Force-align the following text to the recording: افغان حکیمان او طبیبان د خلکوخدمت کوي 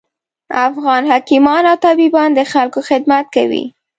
افغان 0.67 1.03
حکیمان 1.11 1.63
او 1.71 1.77
طبیبان 1.85 2.29
د 2.33 2.39
خلکوخدمت 2.51 3.25
کوي 3.35 3.63